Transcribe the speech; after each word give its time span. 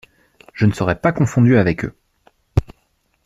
Je 0.55 0.65
ne 0.65 0.71
serai 0.71 0.99
pas 0.99 1.11
confondu 1.11 1.57
avec 1.57 1.85
eux. 1.85 1.95